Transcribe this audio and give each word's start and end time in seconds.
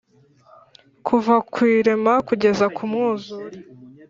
Kuva 1.07 1.35
ku 1.51 1.59
irema 1.75 2.13
kugeza 2.27 2.65
ku 2.75 2.83
mwuzure 2.91 3.57